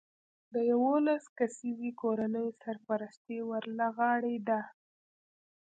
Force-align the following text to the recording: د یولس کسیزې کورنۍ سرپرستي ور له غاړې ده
د 0.53 0.55
یولس 0.71 1.23
کسیزې 1.37 1.91
کورنۍ 2.01 2.47
سرپرستي 2.61 3.37
ور 3.49 3.65
له 3.77 3.87
غاړې 3.97 4.37
ده 4.47 4.61